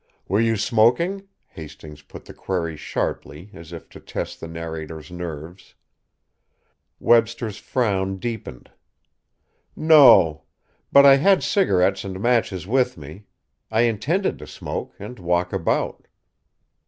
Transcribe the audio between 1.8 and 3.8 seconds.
put the query sharply, as